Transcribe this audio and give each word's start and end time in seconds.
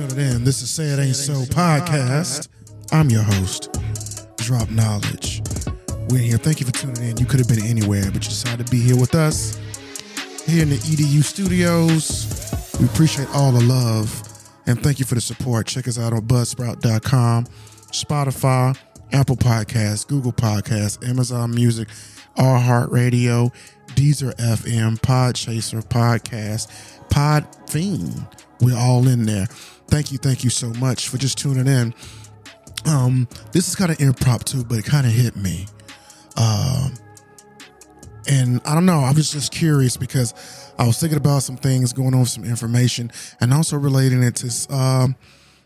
Tuning 0.00 0.32
in. 0.32 0.44
This 0.44 0.62
is 0.62 0.70
Say 0.70 0.84
It 0.84 0.98
Ain't 0.98 1.14
So 1.14 1.42
podcast. 1.54 2.48
I'm 2.90 3.10
your 3.10 3.22
host, 3.22 3.70
Drop 4.38 4.70
Knowledge. 4.70 5.42
We're 6.08 6.20
here. 6.20 6.38
Thank 6.38 6.58
you 6.58 6.64
for 6.64 6.72
tuning 6.72 7.10
in. 7.10 7.16
You 7.18 7.26
could 7.26 7.38
have 7.38 7.48
been 7.48 7.62
anywhere, 7.62 8.06
but 8.06 8.14
you 8.14 8.30
decided 8.30 8.64
to 8.64 8.70
be 8.70 8.80
here 8.80 8.96
with 8.96 9.14
us 9.14 9.60
here 10.46 10.62
in 10.62 10.70
the 10.70 10.76
EDU 10.76 11.22
studios. 11.22 12.50
We 12.80 12.86
appreciate 12.86 13.28
all 13.34 13.52
the 13.52 13.62
love 13.62 14.22
and 14.66 14.82
thank 14.82 15.00
you 15.00 15.04
for 15.04 15.16
the 15.16 15.20
support. 15.20 15.66
Check 15.66 15.86
us 15.86 15.98
out 15.98 16.14
on 16.14 16.22
buzzsprout.com, 16.22 17.44
Spotify, 17.92 18.78
Apple 19.12 19.36
Podcasts, 19.36 20.06
Google 20.06 20.32
Podcasts, 20.32 21.06
Amazon 21.06 21.54
Music, 21.54 21.88
iHeartRadio, 22.38 23.52
Deezer 23.88 24.34
FM, 24.36 24.98
Podchaser 25.00 25.86
Podcast, 25.86 26.68
Podfriend. 27.10 28.26
We're 28.62 28.78
all 28.78 29.06
in 29.06 29.26
there. 29.26 29.46
Thank 29.90 30.12
you, 30.12 30.18
thank 30.18 30.44
you 30.44 30.50
so 30.50 30.72
much 30.74 31.08
for 31.08 31.18
just 31.18 31.36
tuning 31.36 31.66
in. 31.66 31.92
Um, 32.86 33.28
this 33.52 33.68
is 33.68 33.74
kind 33.74 33.90
of 33.90 34.00
impromptu, 34.00 34.64
but 34.64 34.78
it 34.78 34.84
kind 34.84 35.06
of 35.06 35.12
hit 35.12 35.36
me. 35.36 35.66
Um, 36.36 36.94
and 38.28 38.60
I 38.64 38.74
don't 38.74 38.86
know. 38.86 39.00
I 39.00 39.12
was 39.12 39.30
just 39.30 39.52
curious 39.52 39.96
because 39.96 40.32
I 40.78 40.86
was 40.86 40.98
thinking 41.00 41.18
about 41.18 41.42
some 41.42 41.56
things, 41.56 41.92
going 41.92 42.14
on 42.14 42.24
some 42.26 42.44
information, 42.44 43.10
and 43.40 43.52
also 43.52 43.76
relating 43.76 44.22
it 44.22 44.36
to 44.36 44.74
um, 44.74 45.16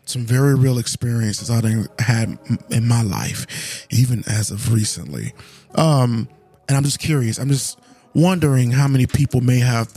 some 0.05 0.25
very 0.25 0.55
real 0.55 0.79
experiences 0.79 1.49
I've 1.49 1.87
had 1.99 2.37
in 2.69 2.87
my 2.87 3.03
life, 3.03 3.85
even 3.91 4.23
as 4.27 4.51
of 4.51 4.73
recently. 4.73 5.33
Um, 5.75 6.27
and 6.67 6.75
I'm 6.75 6.83
just 6.83 6.99
curious. 6.99 7.37
I'm 7.37 7.49
just 7.49 7.79
wondering 8.13 8.71
how 8.71 8.87
many 8.87 9.05
people 9.05 9.41
may 9.41 9.59
have 9.59 9.93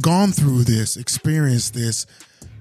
gone 0.00 0.30
through 0.30 0.64
this, 0.64 0.96
experienced 0.96 1.74
this, 1.74 2.06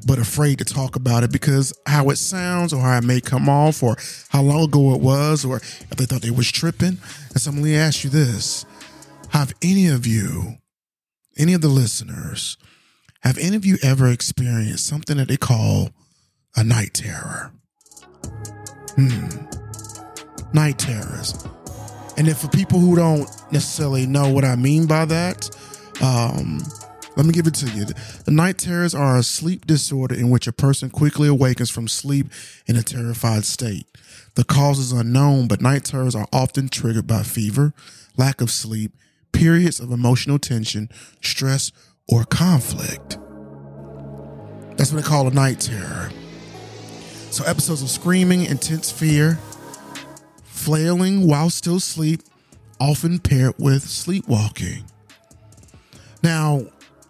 but 0.06 0.20
afraid 0.20 0.60
to 0.60 0.66
talk 0.66 0.96
about 0.96 1.24
it 1.24 1.32
because 1.32 1.74
how 1.88 2.10
it 2.10 2.18
sounds 2.18 2.72
or 2.72 2.82
how 2.82 2.98
it 2.98 3.04
may 3.04 3.20
come 3.20 3.50
off 3.50 3.82
or 3.82 3.98
how 4.30 4.42
long 4.42 4.66
ago 4.66 4.94
it 4.94 5.02
was 5.02 5.44
or 5.44 5.58
if 5.58 5.90
they 5.90 6.06
thought 6.06 6.22
they 6.22 6.32
was 6.32 6.52
tripping. 6.52 6.98
And 7.32 7.42
so 7.42 7.50
I'm 7.50 7.58
going 7.58 7.72
to 7.72 7.78
ask 7.78 8.04
you 8.04 8.10
this. 8.10 8.66
Have 9.30 9.54
any 9.62 9.88
of 9.88 10.06
you, 10.06 10.58
any 11.38 11.54
of 11.54 11.62
the 11.62 11.68
listeners, 11.68 12.58
have 13.22 13.38
any 13.40 13.56
of 13.56 13.66
you 13.66 13.78
ever 13.84 14.08
experienced 14.08 14.86
something 14.86 15.18
that 15.18 15.28
they 15.28 15.38
call 15.38 15.90
a 16.56 16.64
night 16.64 16.94
terror? 16.94 17.52
Hmm. 18.96 19.28
Night 20.54 20.78
terrors. 20.78 21.46
And 22.18 22.28
if 22.28 22.38
for 22.38 22.48
people 22.48 22.80
who 22.80 22.96
don't 22.96 23.28
necessarily 23.52 24.06
know 24.06 24.30
what 24.30 24.46
I 24.46 24.56
mean 24.56 24.86
by 24.86 25.06
that, 25.06 25.50
um, 26.02 26.60
let 27.16 27.26
me 27.26 27.32
give 27.32 27.48
it 27.48 27.54
to 27.56 27.70
you. 27.70 27.86
The 27.86 28.32
night 28.32 28.58
terrors 28.58 28.94
are 28.94 29.18
a 29.18 29.24
sleep 29.24 29.66
disorder 29.66 30.16
in 30.16 30.30
which 30.30 30.48
a 30.48 30.54
person 30.54 30.90
quickly 30.90 31.28
awakens 31.28 31.70
from 31.70 31.88
sleep 31.88 32.28
in 32.68 32.76
a 32.76 32.84
terrified 32.84 33.46
state. 33.46 33.88
The 34.36 34.44
cause 34.44 34.80
is 34.80 34.92
unknown, 34.92 35.48
but 35.48 35.62
night 35.62 35.86
terrors 35.86 36.16
are 36.16 36.28
often 36.34 36.68
triggered 36.68 37.08
by 37.08 37.24
fever, 37.24 37.74
lack 38.18 38.42
of 38.42 38.52
sleep, 38.52 38.92
periods 39.32 39.80
of 39.80 39.92
emotional 39.92 40.40
tension, 40.40 40.90
stress, 41.22 41.72
or 42.08 42.26
conflict. 42.26 43.18
That's 44.76 44.92
what 44.92 45.02
they 45.02 45.08
call 45.08 45.28
a 45.28 45.32
night 45.32 45.62
terror. 45.62 46.12
So, 47.32 47.46
episodes 47.46 47.82
of 47.82 47.90
screaming, 47.90 48.46
intense 48.46 48.92
fear, 48.92 49.40
flailing 50.44 51.28
while 51.28 51.50
still 51.50 51.78
asleep, 51.78 52.22
often 52.80 53.20
paired 53.20 53.56
with 53.58 53.84
sleepwalking. 53.84 54.84
Now, 56.24 56.66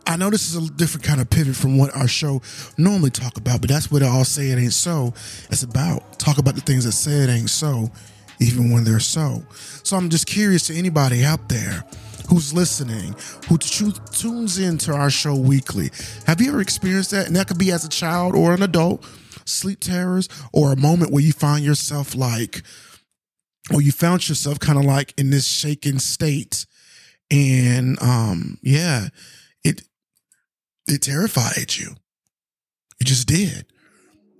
I 0.07 0.17
know 0.17 0.29
this 0.29 0.53
is 0.53 0.69
a 0.69 0.71
different 0.73 1.03
kind 1.03 1.19
of 1.19 1.29
pivot 1.29 1.55
from 1.55 1.77
what 1.77 1.95
our 1.95 2.07
show 2.07 2.41
normally 2.77 3.09
talk 3.09 3.37
about, 3.37 3.61
but 3.61 3.69
that's 3.69 3.91
what 3.91 4.03
I 4.03 4.07
all 4.07 4.23
say 4.23 4.49
it 4.49 4.59
ain't 4.59 4.73
so. 4.73 5.13
It's 5.49 5.63
about 5.63 6.19
talk 6.19 6.37
about 6.37 6.55
the 6.55 6.61
things 6.61 6.85
that 6.85 6.91
say 6.91 7.23
it 7.23 7.29
ain't 7.29 7.49
so, 7.49 7.91
even 8.39 8.71
when 8.71 8.83
they're 8.83 8.99
so. 8.99 9.43
So 9.83 9.97
I'm 9.97 10.09
just 10.09 10.27
curious 10.27 10.67
to 10.67 10.75
anybody 10.75 11.25
out 11.25 11.49
there 11.49 11.83
who's 12.29 12.53
listening, 12.53 13.15
who 13.47 13.57
tunes 13.57 14.57
into 14.57 14.93
our 14.93 15.09
show 15.09 15.35
weekly. 15.35 15.89
Have 16.27 16.41
you 16.41 16.49
ever 16.49 16.61
experienced 16.61 17.11
that? 17.11 17.27
And 17.27 17.35
that 17.35 17.47
could 17.47 17.57
be 17.57 17.71
as 17.71 17.85
a 17.85 17.89
child 17.89 18.35
or 18.35 18.53
an 18.53 18.63
adult, 18.63 19.05
sleep 19.45 19.79
terrors, 19.79 20.27
or 20.53 20.71
a 20.71 20.75
moment 20.75 21.11
where 21.11 21.23
you 21.23 21.31
find 21.31 21.63
yourself 21.63 22.15
like, 22.15 22.61
or 23.73 23.81
you 23.81 23.91
found 23.91 24.27
yourself 24.27 24.59
kind 24.59 24.77
of 24.77 24.85
like 24.85 25.13
in 25.17 25.29
this 25.29 25.47
shaken 25.47 25.99
state. 25.99 26.65
And 27.31 28.01
um, 28.01 28.59
yeah, 28.61 29.07
it 29.63 29.81
it 30.87 31.01
terrified 31.01 31.75
you. 31.75 31.95
It 32.99 33.05
just 33.05 33.27
did. 33.27 33.65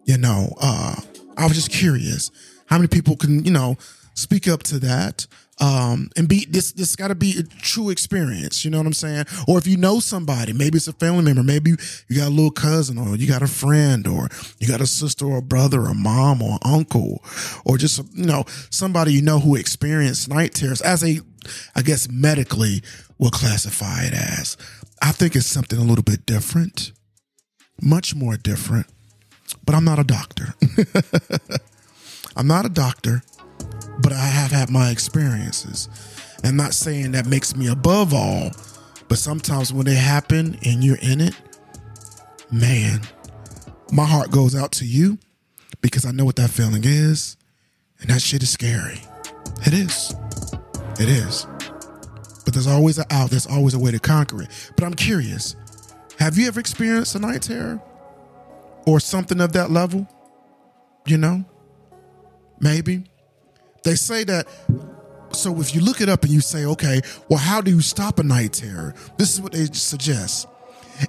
You 0.05 0.17
know, 0.17 0.55
uh, 0.61 0.95
I 1.37 1.45
was 1.45 1.55
just 1.55 1.71
curious 1.71 2.31
how 2.67 2.77
many 2.77 2.87
people 2.87 3.15
can, 3.15 3.43
you 3.43 3.51
know, 3.51 3.77
speak 4.13 4.47
up 4.47 4.63
to 4.63 4.79
that. 4.79 5.27
Um, 5.61 6.09
and 6.17 6.27
be 6.27 6.45
this 6.49 6.73
this 6.73 6.97
got 6.97 7.07
to 7.07 7.15
be 7.15 7.39
a 7.39 7.43
true 7.43 7.89
experience, 7.89 8.65
you 8.65 8.71
know 8.71 8.77
what 8.77 8.87
I'm 8.87 8.93
saying? 8.93 9.23
Or 9.47 9.57
if 9.57 9.65
you 9.65 9.77
know 9.77 10.01
somebody, 10.01 10.51
maybe 10.51 10.75
it's 10.75 10.89
a 10.89 10.93
family 10.93 11.23
member, 11.23 11.43
maybe 11.43 11.71
you 12.09 12.17
got 12.17 12.27
a 12.27 12.29
little 12.29 12.51
cousin, 12.51 12.97
or 12.97 13.15
you 13.15 13.25
got 13.25 13.41
a 13.41 13.47
friend, 13.47 14.05
or 14.05 14.27
you 14.59 14.67
got 14.67 14.81
a 14.81 14.85
sister 14.85 15.25
or 15.25 15.37
a 15.37 15.41
brother, 15.41 15.83
or 15.83 15.91
a 15.91 15.95
mom 15.95 16.41
or 16.41 16.59
uncle, 16.65 17.23
or 17.63 17.77
just 17.77 18.03
you 18.13 18.25
know 18.25 18.43
somebody 18.69 19.13
you 19.13 19.21
know 19.21 19.39
who 19.39 19.55
experienced 19.55 20.27
night 20.27 20.53
terrors 20.53 20.81
as 20.81 21.05
a, 21.05 21.21
I 21.73 21.83
guess 21.83 22.09
medically 22.09 22.81
will 23.17 23.31
classify 23.31 24.03
it 24.03 24.13
as. 24.13 24.57
I 25.05 25.11
think 25.11 25.35
it's 25.35 25.45
something 25.45 25.77
a 25.77 25.83
little 25.83 26.03
bit 26.03 26.25
different, 26.25 26.91
much 27.79 28.15
more 28.15 28.37
different, 28.37 28.87
but 29.63 29.75
I'm 29.75 29.85
not 29.85 29.99
a 29.99 30.03
doctor. 30.03 30.55
I'm 32.35 32.47
not 32.47 32.65
a 32.65 32.69
doctor, 32.69 33.21
but 33.99 34.11
I 34.11 34.25
have 34.25 34.49
had 34.49 34.71
my 34.71 34.89
experiences. 34.89 35.89
I'm 36.43 36.55
not 36.55 36.73
saying 36.73 37.11
that 37.11 37.27
makes 37.27 37.55
me 37.55 37.67
above 37.67 38.15
all, 38.15 38.49
but 39.07 39.19
sometimes 39.19 39.71
when 39.71 39.85
they 39.85 39.93
happen 39.93 40.57
and 40.65 40.83
you're 40.83 40.97
in 41.03 41.21
it, 41.21 41.35
man, 42.51 43.01
my 43.91 44.05
heart 44.05 44.31
goes 44.31 44.55
out 44.55 44.71
to 44.71 44.85
you 44.87 45.19
because 45.81 46.03
I 46.03 46.13
know 46.13 46.25
what 46.25 46.37
that 46.37 46.49
feeling 46.49 46.81
is. 46.83 47.37
And 48.01 48.09
that 48.09 48.23
shit 48.23 48.41
is 48.41 48.49
scary. 48.49 49.03
It 49.67 49.73
is. 49.75 50.15
It 50.99 51.09
is 51.09 51.45
there's 52.55 52.67
always 52.67 52.97
an 52.97 53.05
out. 53.11 53.29
There's 53.29 53.45
always 53.45 53.73
a 53.73 53.79
way 53.79 53.91
to 53.91 53.99
conquer 53.99 54.41
it. 54.41 54.71
But 54.75 54.85
I'm 54.85 54.95
curious, 54.95 55.55
have 56.17 56.37
you 56.37 56.47
ever 56.47 56.59
experienced 56.59 57.13
a 57.15 57.19
night 57.19 57.43
terror 57.43 57.81
or 58.87 58.99
something 58.99 59.39
of 59.39 59.53
that 59.53 59.69
level? 59.69 60.07
You 61.05 61.17
know, 61.17 61.45
maybe 62.59 63.03
they 63.83 63.95
say 63.95 64.23
that. 64.23 64.47
So 65.31 65.59
if 65.59 65.75
you 65.75 65.81
look 65.81 66.01
it 66.01 66.07
up 66.07 66.23
and 66.23 66.31
you 66.31 66.39
say, 66.39 66.65
okay, 66.65 67.01
well, 67.29 67.39
how 67.39 67.61
do 67.61 67.69
you 67.69 67.81
stop 67.81 68.19
a 68.19 68.23
night 68.23 68.53
terror? 68.53 68.95
This 69.17 69.33
is 69.33 69.41
what 69.41 69.51
they 69.51 69.65
suggest. 69.65 70.47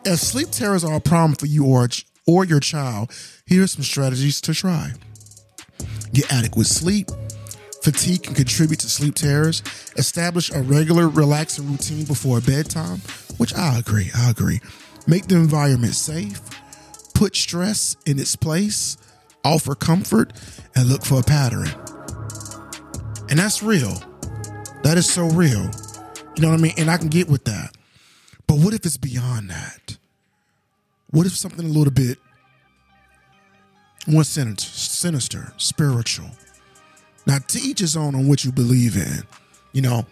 If 0.05 0.19
sleep 0.19 0.51
terrors 0.51 0.85
are 0.85 0.97
a 0.97 1.01
problem 1.01 1.35
for 1.35 1.47
you 1.47 1.65
or 1.65 1.89
or 2.27 2.45
your 2.45 2.59
child, 2.59 3.13
here 3.47 3.63
are 3.63 3.69
some 3.69 3.85
strategies 3.85 4.41
to 4.43 4.53
try. 4.53 4.91
Get 6.13 6.33
adequate 6.33 6.67
sleep 6.67 7.09
Fatigue 7.87 8.25
can 8.25 8.35
contribute 8.35 8.81
to 8.81 8.91
sleep 8.91 9.15
terrors. 9.15 9.63
Establish 9.97 10.51
a 10.51 10.61
regular, 10.61 11.09
relaxing 11.09 11.71
routine 11.71 12.05
before 12.05 12.41
bedtime, 12.41 12.99
which 13.37 13.55
I 13.55 13.79
agree. 13.79 14.11
I 14.13 14.29
agree. 14.31 14.61
Make 15.07 15.29
the 15.29 15.37
environment 15.37 15.95
safe. 15.95 16.41
Put 17.15 17.37
stress 17.37 17.95
in 18.05 18.19
its 18.19 18.35
place. 18.35 18.97
Offer 19.45 19.77
comfort 19.77 20.33
and 20.75 20.89
look 20.89 21.05
for 21.05 21.21
a 21.21 21.23
pattern. 21.23 21.69
And 23.31 23.39
that's 23.39 23.63
real. 23.63 24.03
That 24.83 24.97
is 24.97 25.09
so 25.09 25.29
real. 25.29 25.71
You 26.35 26.43
know 26.43 26.49
what 26.49 26.59
I 26.59 26.63
mean? 26.63 26.75
And 26.79 26.91
I 26.91 26.97
can 26.97 27.07
get 27.07 27.29
with 27.29 27.45
that. 27.45 27.77
But 28.49 28.59
what 28.59 28.75
if 28.75 28.85
it's 28.85 28.97
beyond 28.97 29.49
that? 29.51 29.97
What 31.11 31.25
if 31.25 31.37
something 31.37 31.65
a 31.65 31.69
little 31.69 31.93
bit 31.93 32.19
more 34.09 34.25
sinister, 34.25 34.69
sinister 34.69 35.53
spiritual? 35.57 36.33
Now, 37.27 37.39
to 37.39 37.59
each 37.59 37.81
his 37.81 37.97
own 37.97 38.15
on 38.15 38.29
what 38.29 38.45
you 38.45 38.53
believe 38.53 38.97
in. 38.97 39.23
You 39.73 39.83
know, 39.83 40.07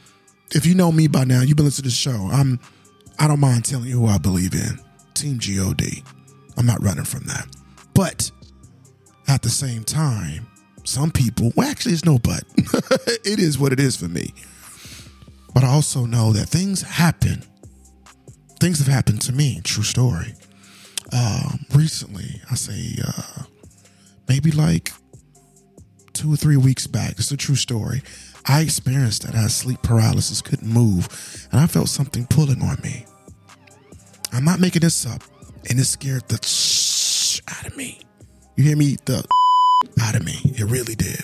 if 0.51 0.67
you 0.67 0.75
know 0.75 0.93
me 0.93 1.07
by 1.07 1.25
now, 1.25 1.43
you've 1.43 1.57
been 1.57 1.65
listening 1.65 1.85
to 1.85 1.89
the 1.91 1.95
show. 1.95 2.29
I'm, 2.31 2.59
I 3.19 3.29
don't 3.29 3.41
mind 3.41 3.65
telling 3.65 3.89
you 3.89 4.01
who 4.01 4.07
I 4.07 4.19
believe 4.19 4.55
in. 4.55 4.79
Team 5.15 5.39
God. 5.39 5.81
I'm 6.57 6.67
not 6.67 6.83
running 6.83 7.05
from 7.05 7.25
that. 7.25 7.47
But 7.95 8.31
at 9.29 9.43
the 9.43 9.49
same 9.49 9.85
time, 9.85 10.47
some 10.85 11.11
people, 11.11 11.53
well, 11.57 11.69
actually, 11.69 11.93
it's 11.93 12.05
no 12.05 12.19
but. 12.19 12.45
it 13.25 13.39
is 13.39 13.59
what 13.59 13.73
it 13.73 13.81
is 13.81 13.97
for 13.97 14.09
me. 14.09 14.35
But 15.55 15.65
I 15.65 15.69
also 15.69 16.05
know 16.05 16.33
that 16.33 16.49
things 16.49 16.83
happen. 16.83 17.45
Things 18.61 18.79
have 18.79 18.89
happened 18.89 19.23
to 19.23 19.33
me. 19.33 19.61
True 19.63 19.85
story. 19.85 20.35
Um, 21.13 21.65
recently, 21.75 22.41
I 22.51 22.55
say 22.57 22.97
uh, 23.07 23.45
maybe 24.29 24.51
like 24.51 24.93
two 26.25 26.33
or 26.33 26.37
three 26.37 26.57
weeks 26.57 26.87
back. 26.87 27.13
It's 27.19 27.31
a 27.33 27.37
true 27.37 27.55
story. 27.55 28.01
I 28.47 28.63
experienced 28.63 29.27
that. 29.27 29.35
I 29.35 29.43
had 29.43 29.51
sleep 29.51 29.83
paralysis, 29.83 30.41
couldn't 30.41 30.67
move, 30.67 31.07
and 31.53 31.61
I 31.61 31.67
felt 31.67 31.91
something 31.91 32.27
pulling 32.27 32.63
on 32.63 32.79
me. 32.83 33.05
I'm 34.33 34.43
not 34.43 34.59
making 34.59 34.81
this 34.81 35.05
up, 35.05 35.23
and 35.69 35.79
it 35.79 35.85
scared 35.85 36.27
the 36.29 36.43
sh- 36.43 37.43
out 37.47 37.67
of 37.67 37.77
me. 37.77 38.01
You 38.57 38.65
hear 38.65 38.77
me? 38.77 38.97
The 39.05 39.23
out 40.01 40.15
of 40.15 40.25
me. 40.25 40.39
It 40.45 40.65
really 40.65 40.95
did. 40.95 41.21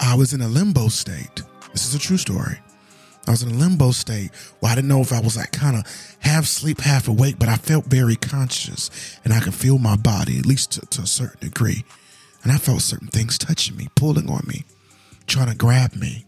I 0.00 0.14
was 0.14 0.32
in 0.32 0.40
a 0.40 0.48
limbo 0.48 0.88
state. 0.88 1.42
This 1.72 1.86
is 1.86 1.94
a 1.94 1.98
true 1.98 2.16
story. 2.16 2.58
I 3.26 3.30
was 3.32 3.42
in 3.42 3.50
a 3.50 3.58
limbo 3.58 3.90
state 3.90 4.30
where 4.60 4.72
I 4.72 4.74
didn't 4.74 4.88
know 4.88 5.02
if 5.02 5.12
I 5.12 5.20
was 5.20 5.36
like 5.36 5.52
kind 5.52 5.76
of 5.76 6.16
half 6.20 6.46
sleep, 6.46 6.80
half 6.80 7.08
awake, 7.08 7.38
but 7.38 7.50
I 7.50 7.56
felt 7.56 7.84
very 7.84 8.16
conscious 8.16 8.90
and 9.22 9.34
I 9.34 9.40
could 9.40 9.52
feel 9.52 9.76
my 9.76 9.96
body, 9.96 10.38
at 10.38 10.46
least 10.46 10.72
to, 10.72 10.80
to 10.86 11.02
a 11.02 11.06
certain 11.06 11.40
degree. 11.40 11.84
And 12.48 12.56
I 12.56 12.58
felt 12.60 12.80
certain 12.80 13.08
things 13.08 13.36
touching 13.36 13.76
me, 13.76 13.88
pulling 13.94 14.30
on 14.30 14.42
me, 14.46 14.64
trying 15.26 15.50
to 15.50 15.54
grab 15.54 15.94
me. 15.94 16.24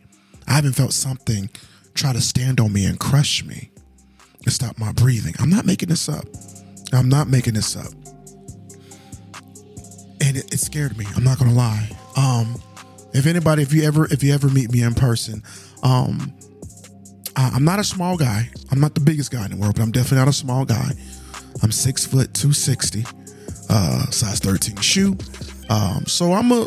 I 0.47 0.59
even 0.59 0.73
felt 0.73 0.93
something 0.93 1.49
try 1.95 2.13
to 2.13 2.21
stand 2.21 2.61
on 2.61 2.75
me 2.75 2.85
and 2.85 3.01
crush 3.01 3.43
me 3.43 3.71
and 4.45 4.53
stop 4.53 4.79
my 4.79 4.93
breathing. 4.93 5.33
I'm 5.39 5.49
not 5.49 5.65
making 5.65 5.89
this 5.89 6.11
up. 6.11 6.27
I'm 6.93 7.09
not 7.09 7.29
making 7.29 7.55
this 7.55 7.75
up. 7.75 7.91
And 10.21 10.37
it, 10.37 10.53
it 10.53 10.61
scared 10.61 10.99
me. 10.99 11.07
I'm 11.17 11.25
not 11.25 11.39
gonna 11.39 11.55
lie. 11.55 11.89
Um, 12.19 12.61
if 13.15 13.25
anybody, 13.25 13.63
if 13.63 13.73
you 13.73 13.85
ever, 13.85 14.05
if 14.13 14.23
you 14.23 14.35
ever 14.35 14.51
meet 14.51 14.71
me 14.71 14.83
in 14.83 14.93
person, 14.93 15.43
um, 15.83 16.35
I, 17.35 17.49
I'm 17.55 17.65
not 17.65 17.79
a 17.79 17.85
small 17.85 18.19
guy. 18.19 18.51
I'm 18.71 18.79
not 18.79 18.95
the 18.95 19.01
biggest 19.01 19.31
guy 19.31 19.47
in 19.47 19.53
the 19.53 19.57
world, 19.57 19.77
but 19.77 19.83
I'm 19.83 19.91
definitely 19.91 20.19
not 20.19 20.29
a 20.29 20.35
small 20.35 20.67
guy. 20.67 20.91
I'm 21.63 21.73
six 21.73 22.05
foot 22.05 22.35
two 22.35 22.53
sixty, 22.53 23.07
uh, 23.71 24.05
size 24.11 24.39
thirteen 24.39 24.77
shoe. 24.77 25.17
Um, 25.71 26.05
so 26.07 26.33
I'm 26.33 26.51
a 26.51 26.67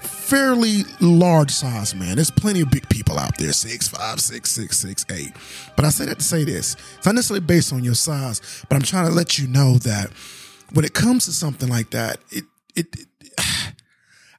fairly 0.00 0.82
large 1.00 1.50
size 1.50 1.94
man. 1.94 2.16
There's 2.16 2.30
plenty 2.30 2.62
of 2.62 2.70
big 2.70 2.88
people 2.88 3.18
out 3.18 3.36
there, 3.36 3.52
six 3.52 3.88
five, 3.88 4.20
six 4.20 4.50
six, 4.50 4.78
six 4.78 5.04
eight. 5.10 5.32
But 5.76 5.84
I 5.84 5.90
say 5.90 6.06
that 6.06 6.18
to 6.18 6.24
say 6.24 6.44
this: 6.44 6.74
it's 6.96 7.06
not 7.06 7.14
necessarily 7.14 7.44
based 7.44 7.72
on 7.74 7.84
your 7.84 7.94
size, 7.94 8.64
but 8.68 8.76
I'm 8.76 8.82
trying 8.82 9.06
to 9.06 9.12
let 9.12 9.38
you 9.38 9.46
know 9.48 9.74
that 9.78 10.10
when 10.72 10.86
it 10.86 10.94
comes 10.94 11.26
to 11.26 11.32
something 11.32 11.68
like 11.68 11.90
that, 11.90 12.18
it 12.30 12.44
it, 12.74 12.86
it 12.96 13.34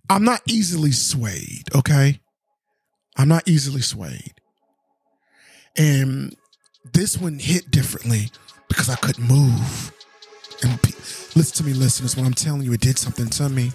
I'm 0.10 0.24
not 0.24 0.42
easily 0.48 0.92
swayed. 0.92 1.70
Okay, 1.76 2.20
I'm 3.16 3.28
not 3.28 3.48
easily 3.48 3.82
swayed, 3.82 4.34
and 5.78 6.36
this 6.94 7.16
one 7.16 7.38
hit 7.38 7.70
differently 7.70 8.32
because 8.70 8.90
I 8.90 8.96
couldn't 8.96 9.28
move. 9.28 9.92
And 10.64 10.84
listen 11.36 11.58
to 11.58 11.64
me, 11.64 11.74
listeners. 11.74 12.18
When 12.18 12.26
I'm 12.26 12.34
telling 12.34 12.64
you, 12.64 12.74
it 12.74 12.82
did 12.82 12.98
something 12.98 13.28
to 13.28 13.50
me 13.50 13.72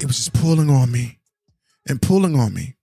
it 0.00 0.06
was 0.06 0.16
just 0.16 0.34
pulling 0.34 0.70
on 0.70 0.90
me 0.90 1.18
and 1.88 2.00
pulling 2.00 2.38
on 2.38 2.52
me. 2.54 2.76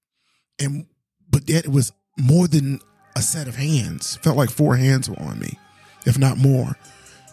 And 0.60 0.86
but 1.30 1.50
yet 1.50 1.66
it 1.66 1.72
was 1.72 1.92
more 2.18 2.48
than 2.48 2.80
a 3.16 3.22
set 3.22 3.48
of 3.48 3.56
hands. 3.56 4.18
Felt 4.18 4.38
like 4.38 4.50
four 4.50 4.76
hands 4.76 5.10
were 5.10 5.20
on 5.20 5.40
me, 5.40 5.60
if 6.06 6.18
not 6.18 6.38
more. 6.38 6.78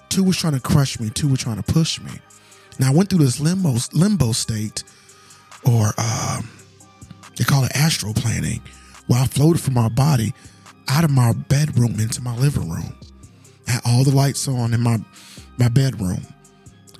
Two 0.09 0.25
was 0.25 0.37
trying 0.37 0.55
to 0.55 0.61
crush 0.61 0.99
me, 0.99 1.11
two 1.11 1.29
were 1.29 1.37
trying 1.37 1.63
to 1.63 1.73
push 1.73 2.01
me. 2.01 2.13
Now 2.79 2.93
I 2.93 2.95
went 2.95 3.11
through 3.11 3.25
this 3.25 3.41
limbo 3.41 3.77
limbo 3.93 4.33
state, 4.33 4.85
or 5.65 5.93
um, 5.99 6.49
they 7.37 7.45
call 7.45 7.65
it 7.65 7.73
astral 7.75 8.15
planning, 8.15 8.63
where 9.07 9.21
I 9.21 9.27
floated 9.27 9.61
from 9.61 9.75
my 9.75 9.89
body 9.89 10.35
out 10.89 11.05
of 11.05 11.11
my 11.11 11.33
bedroom 11.33 12.01
into 12.01 12.23
my 12.23 12.37
living 12.37 12.69
room. 12.69 12.95
Had 13.67 13.83
all 13.85 14.03
the 14.03 14.15
lights 14.15 14.49
on 14.49 14.75
in 14.75 14.81
my 14.81 14.99
my 15.59 15.69
bedroom. 15.69 16.23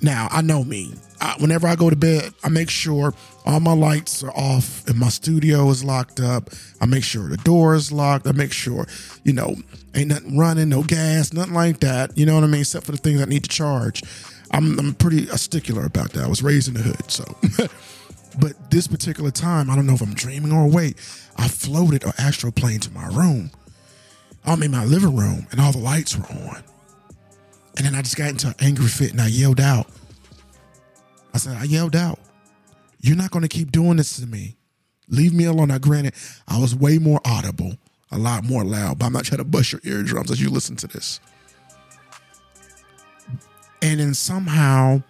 Now 0.01 0.27
I 0.31 0.41
know 0.41 0.63
me. 0.63 0.93
I, 1.19 1.35
whenever 1.37 1.67
I 1.67 1.75
go 1.75 1.89
to 1.89 1.95
bed, 1.95 2.33
I 2.43 2.49
make 2.49 2.69
sure 2.69 3.13
all 3.45 3.59
my 3.59 3.73
lights 3.73 4.23
are 4.23 4.31
off 4.31 4.87
and 4.87 4.97
my 4.97 5.09
studio 5.09 5.69
is 5.69 5.83
locked 5.83 6.19
up. 6.19 6.49
I 6.79 6.87
make 6.87 7.03
sure 7.03 7.29
the 7.29 7.37
door 7.37 7.75
is 7.75 7.91
locked. 7.91 8.25
I 8.27 8.31
make 8.31 8.51
sure, 8.51 8.87
you 9.23 9.33
know, 9.33 9.55
ain't 9.93 10.09
nothing 10.09 10.37
running, 10.37 10.69
no 10.69 10.81
gas, 10.81 11.31
nothing 11.33 11.53
like 11.53 11.79
that. 11.81 12.17
You 12.17 12.25
know 12.25 12.35
what 12.35 12.43
I 12.43 12.47
mean? 12.47 12.61
Except 12.61 12.85
for 12.85 12.91
the 12.91 12.97
things 12.97 13.21
I 13.21 13.25
need 13.25 13.43
to 13.43 13.49
charge. 13.49 14.01
I'm, 14.49 14.79
I'm 14.79 14.93
pretty 14.95 15.27
stickler 15.27 15.85
about 15.85 16.11
that. 16.13 16.23
I 16.23 16.27
was 16.27 16.41
raised 16.41 16.67
in 16.67 16.73
the 16.73 16.81
hood, 16.81 17.11
so. 17.11 17.23
but 18.39 18.71
this 18.71 18.87
particular 18.87 19.31
time, 19.31 19.69
I 19.69 19.75
don't 19.75 19.85
know 19.85 19.93
if 19.93 20.01
I'm 20.01 20.15
dreaming 20.15 20.51
or 20.51 20.65
awake. 20.65 20.97
I 21.37 21.47
floated 21.47 22.03
an 22.03 22.13
astral 22.17 22.51
plane 22.51 22.79
to 22.81 22.91
my 22.91 23.07
room. 23.07 23.51
I'm 24.43 24.63
in 24.63 24.71
my 24.71 24.85
living 24.85 25.15
room 25.15 25.47
and 25.51 25.61
all 25.61 25.71
the 25.71 25.77
lights 25.77 26.17
were 26.17 26.25
on. 26.25 26.63
And 27.77 27.85
then 27.85 27.95
I 27.95 28.01
just 28.01 28.17
got 28.17 28.29
into 28.29 28.47
an 28.47 28.55
angry 28.59 28.87
fit 28.87 29.11
and 29.11 29.21
I 29.21 29.27
yelled 29.27 29.59
out. 29.59 29.87
I 31.33 31.37
said, 31.37 31.57
I 31.57 31.63
yelled 31.63 31.95
out, 31.95 32.19
You're 32.99 33.15
not 33.15 33.31
going 33.31 33.43
to 33.43 33.47
keep 33.47 33.71
doing 33.71 33.97
this 33.97 34.17
to 34.17 34.27
me. 34.27 34.57
Leave 35.07 35.33
me 35.33 35.45
alone. 35.45 35.69
Now, 35.69 35.77
granted, 35.77 36.13
I 36.47 36.59
was 36.59 36.75
way 36.75 36.97
more 36.97 37.19
audible, 37.25 37.73
a 38.11 38.17
lot 38.17 38.43
more 38.43 38.63
loud, 38.63 38.99
but 38.99 39.05
I'm 39.05 39.13
not 39.13 39.25
trying 39.25 39.39
to 39.39 39.45
bust 39.45 39.71
your 39.71 39.81
eardrums 39.83 40.31
as 40.31 40.41
you 40.41 40.49
listen 40.49 40.75
to 40.77 40.87
this. 40.87 41.19
And 43.81 43.99
then 43.99 44.13
somehow 44.13 45.01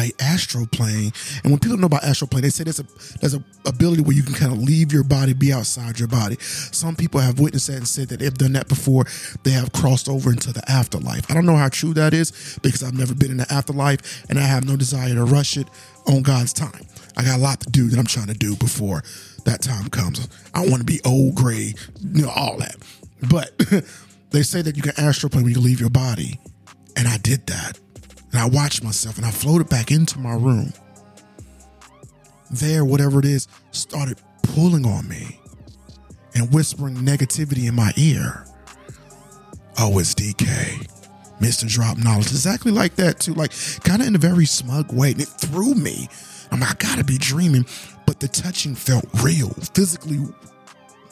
I 0.00 0.12
astral 0.18 0.66
plane. 0.66 1.12
And 1.44 1.52
when 1.52 1.58
people 1.58 1.76
know 1.76 1.86
about 1.86 2.04
astral 2.04 2.28
plane, 2.28 2.42
they 2.42 2.50
say 2.50 2.64
there's 2.64 2.80
a 2.80 2.86
there's 3.20 3.34
a 3.34 3.44
ability 3.66 4.02
where 4.02 4.16
you 4.16 4.22
can 4.22 4.34
kind 4.34 4.52
of 4.52 4.58
leave 4.58 4.92
your 4.92 5.04
body, 5.04 5.34
be 5.34 5.52
outside 5.52 5.98
your 5.98 6.08
body. 6.08 6.36
Some 6.40 6.96
people 6.96 7.20
have 7.20 7.38
witnessed 7.38 7.66
that 7.66 7.76
and 7.76 7.88
said 7.88 8.08
that 8.08 8.20
they've 8.20 8.32
done 8.32 8.54
that 8.54 8.68
before. 8.68 9.04
They 9.42 9.50
have 9.50 9.72
crossed 9.72 10.08
over 10.08 10.30
into 10.30 10.52
the 10.52 10.68
afterlife. 10.70 11.30
I 11.30 11.34
don't 11.34 11.46
know 11.46 11.56
how 11.56 11.68
true 11.68 11.92
that 11.94 12.14
is 12.14 12.58
because 12.62 12.82
I've 12.82 12.98
never 12.98 13.14
been 13.14 13.30
in 13.30 13.36
the 13.36 13.52
afterlife 13.52 14.24
and 14.30 14.38
I 14.38 14.42
have 14.42 14.66
no 14.66 14.76
desire 14.76 15.14
to 15.14 15.24
rush 15.24 15.56
it 15.56 15.68
on 16.06 16.22
God's 16.22 16.52
time. 16.52 16.86
I 17.16 17.24
got 17.24 17.38
a 17.38 17.42
lot 17.42 17.60
to 17.60 17.70
do 17.70 17.88
that 17.88 17.98
I'm 17.98 18.06
trying 18.06 18.28
to 18.28 18.34
do 18.34 18.56
before 18.56 19.02
that 19.44 19.60
time 19.60 19.88
comes. 19.90 20.26
I 20.54 20.60
want 20.60 20.78
to 20.78 20.84
be 20.84 21.00
old 21.04 21.34
gray, 21.34 21.74
you 22.00 22.22
know, 22.22 22.30
all 22.30 22.56
that. 22.58 22.76
But 23.28 23.58
they 24.30 24.42
say 24.42 24.62
that 24.62 24.76
you 24.76 24.82
can 24.82 24.92
astral 24.96 25.28
plane 25.28 25.44
when 25.44 25.52
you 25.52 25.60
leave 25.60 25.80
your 25.80 25.90
body. 25.90 26.40
And 26.96 27.06
I 27.06 27.18
did 27.18 27.46
that. 27.48 27.78
And 28.32 28.40
I 28.40 28.46
watched 28.46 28.84
myself 28.84 29.16
and 29.16 29.26
I 29.26 29.30
floated 29.30 29.68
back 29.68 29.90
into 29.90 30.18
my 30.18 30.34
room. 30.34 30.72
There, 32.50 32.84
whatever 32.84 33.18
it 33.18 33.24
is, 33.24 33.48
started 33.70 34.20
pulling 34.42 34.86
on 34.86 35.08
me 35.08 35.40
and 36.34 36.52
whispering 36.52 36.96
negativity 36.96 37.68
in 37.68 37.74
my 37.74 37.92
ear. 37.96 38.44
Oh, 39.78 39.98
it's 39.98 40.14
DK. 40.14 40.86
Mr. 41.40 41.66
Drop 41.66 41.96
Knowledge. 41.96 42.26
Exactly 42.26 42.70
like 42.70 42.96
that, 42.96 43.20
too. 43.20 43.34
Like, 43.34 43.52
kind 43.82 44.02
of 44.02 44.08
in 44.08 44.14
a 44.14 44.18
very 44.18 44.44
smug 44.44 44.92
way. 44.92 45.12
And 45.12 45.22
it 45.22 45.28
threw 45.28 45.74
me. 45.74 46.08
I'm 46.50 46.60
like, 46.60 46.84
I 46.84 46.88
gotta 46.88 47.04
be 47.04 47.18
dreaming. 47.18 47.64
But 48.06 48.20
the 48.20 48.28
touching 48.28 48.74
felt 48.74 49.06
real, 49.22 49.50
physically 49.74 50.20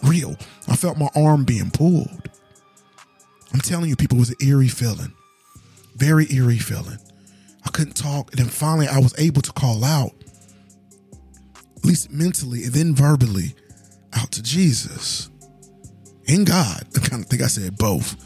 real. 0.02 0.37
I 0.68 0.76
felt 0.76 0.98
my 0.98 1.08
arm 1.16 1.44
being 1.44 1.70
pulled. 1.70 2.28
I'm 3.54 3.60
telling 3.60 3.88
you, 3.88 3.96
people, 3.96 4.18
it 4.18 4.20
was 4.20 4.30
an 4.30 4.37
eerie 4.40 4.68
feeling. 4.68 5.14
Very 5.99 6.26
eerie 6.33 6.59
feeling. 6.59 6.99
I 7.64 7.71
couldn't 7.71 7.95
talk. 7.95 8.31
And 8.31 8.38
then 8.40 8.49
finally, 8.49 8.88
I 8.88 8.99
was 8.99 9.14
able 9.19 9.43
to 9.43 9.52
call 9.52 9.85
out, 9.85 10.12
at 11.76 11.85
least 11.85 12.11
mentally 12.11 12.64
and 12.64 12.73
then 12.73 12.95
verbally, 12.95 13.55
out 14.14 14.33
to 14.33 14.43
Jesus 14.43 15.31
and 16.26 16.47
God. 16.47 16.85
I 16.97 17.00
kind 17.00 17.23
of 17.23 17.28
think 17.28 17.43
I 17.43 17.49
said 17.49 17.76
both. 17.76 18.17